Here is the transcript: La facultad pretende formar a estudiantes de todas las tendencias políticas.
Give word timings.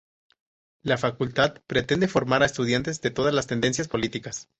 La 0.81 0.97
facultad 0.97 1.61
pretende 1.67 2.07
formar 2.07 2.41
a 2.41 2.47
estudiantes 2.47 3.01
de 3.01 3.11
todas 3.11 3.35
las 3.35 3.45
tendencias 3.45 3.87
políticas. 3.87 4.49